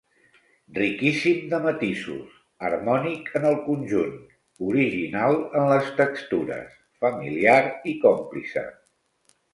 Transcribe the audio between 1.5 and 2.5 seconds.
de matisos,